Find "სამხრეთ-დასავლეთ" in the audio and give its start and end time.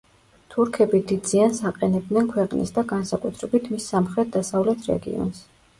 3.95-4.93